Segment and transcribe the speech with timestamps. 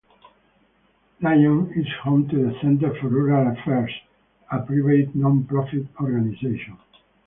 [1.21, 3.91] Lyons is home to the Center for Rural Affairs,
[4.51, 6.79] a private non-profit organization.